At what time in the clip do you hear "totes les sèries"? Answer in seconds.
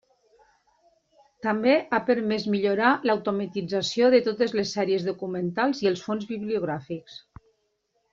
4.29-5.05